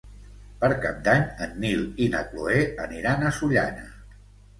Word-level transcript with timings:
Per 0.61 0.69
Cap 0.85 1.03
d'Any 1.07 1.25
en 1.45 1.53
Nil 1.65 1.83
i 2.05 2.07
na 2.13 2.21
Cloè 2.31 2.63
aniran 2.87 3.27
a 3.29 3.35
Sollana. 3.41 3.85